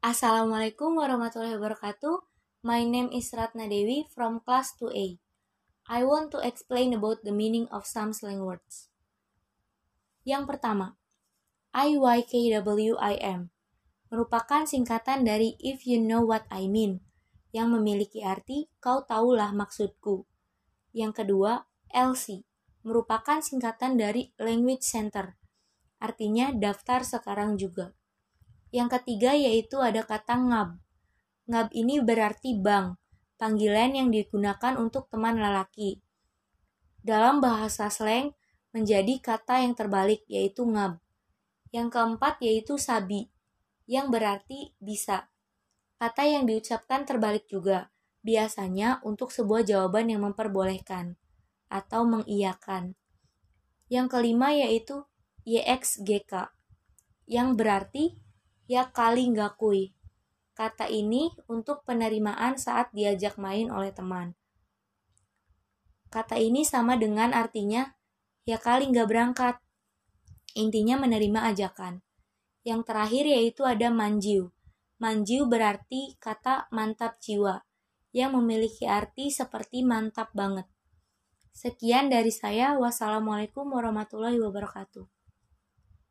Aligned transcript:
Assalamualaikum 0.00 0.96
warahmatullahi 0.96 1.60
wabarakatuh. 1.60 2.24
My 2.64 2.88
name 2.88 3.12
is 3.12 3.36
Ratna 3.36 3.68
Dewi 3.68 4.08
from 4.08 4.40
class 4.40 4.72
2A. 4.80 5.20
I 5.92 6.08
want 6.08 6.32
to 6.32 6.40
explain 6.40 6.96
about 6.96 7.20
the 7.20 7.36
meaning 7.36 7.68
of 7.68 7.84
some 7.84 8.16
slang 8.16 8.40
words. 8.40 8.88
Yang 10.24 10.56
pertama, 10.56 10.96
IYKWIM 11.76 13.52
merupakan 14.08 14.64
singkatan 14.64 15.20
dari 15.20 15.60
if 15.60 15.84
you 15.84 16.00
know 16.00 16.24
what 16.24 16.48
I 16.48 16.64
mean 16.64 17.04
yang 17.52 17.68
memiliki 17.68 18.24
arti 18.24 18.72
kau 18.80 19.04
tahulah 19.04 19.52
maksudku. 19.52 20.24
Yang 20.96 21.12
kedua, 21.12 21.68
LC 21.92 22.48
merupakan 22.88 23.44
singkatan 23.44 24.00
dari 24.00 24.32
language 24.40 24.80
center. 24.80 25.36
Artinya 26.00 26.56
daftar 26.56 27.04
sekarang 27.04 27.60
juga. 27.60 27.99
Yang 28.70 28.98
ketiga 28.98 29.34
yaitu 29.34 29.82
ada 29.82 30.06
kata 30.06 30.38
ngab. 30.38 30.68
Ngab 31.50 31.68
ini 31.74 31.98
berarti 31.98 32.54
bang, 32.54 32.94
panggilan 33.34 33.98
yang 33.98 34.08
digunakan 34.14 34.78
untuk 34.78 35.10
teman 35.10 35.38
lelaki. 35.42 35.98
Dalam 37.02 37.42
bahasa 37.42 37.90
slang 37.90 38.36
menjadi 38.70 39.18
kata 39.18 39.66
yang 39.66 39.74
terbalik 39.74 40.22
yaitu 40.30 40.62
ngab. 40.62 41.02
Yang 41.74 41.88
keempat 41.94 42.38
yaitu 42.42 42.78
sabi, 42.78 43.30
yang 43.90 44.14
berarti 44.14 44.74
bisa. 44.78 45.26
Kata 45.98 46.22
yang 46.26 46.46
diucapkan 46.46 47.02
terbalik 47.02 47.50
juga, 47.50 47.90
biasanya 48.22 49.02
untuk 49.02 49.34
sebuah 49.34 49.66
jawaban 49.66 50.14
yang 50.14 50.22
memperbolehkan 50.22 51.18
atau 51.66 52.06
mengiyakan. 52.06 52.94
Yang 53.90 54.06
kelima 54.14 54.54
yaitu 54.54 55.02
YXGK, 55.42 56.54
yang 57.26 57.58
berarti 57.58 58.18
ya 58.70 58.94
kali 58.94 59.34
nggak 59.34 59.58
kui. 59.58 59.90
Kata 60.54 60.86
ini 60.86 61.34
untuk 61.50 61.82
penerimaan 61.82 62.54
saat 62.54 62.94
diajak 62.94 63.34
main 63.34 63.66
oleh 63.74 63.90
teman. 63.90 64.38
Kata 66.06 66.38
ini 66.38 66.62
sama 66.62 66.94
dengan 66.94 67.34
artinya 67.34 67.90
ya 68.46 68.62
kali 68.62 68.86
nggak 68.94 69.08
berangkat. 69.10 69.58
Intinya 70.54 71.02
menerima 71.02 71.50
ajakan. 71.50 72.06
Yang 72.62 72.80
terakhir 72.86 73.24
yaitu 73.26 73.66
ada 73.66 73.90
manjiu, 73.90 74.54
Manjiu 75.00 75.48
berarti 75.48 76.20
kata 76.20 76.68
mantap 76.76 77.16
jiwa, 77.24 77.64
yang 78.12 78.36
memiliki 78.36 78.84
arti 78.84 79.32
seperti 79.32 79.80
mantap 79.80 80.28
banget. 80.36 80.68
Sekian 81.56 82.12
dari 82.12 82.28
saya. 82.28 82.76
Wassalamualaikum 82.76 83.64
warahmatullahi 83.64 84.36
wabarakatuh. 84.36 85.19